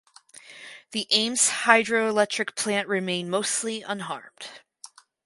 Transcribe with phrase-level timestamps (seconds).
[0.93, 4.49] The Ames Hydroelectric plant remained mostly unharmed.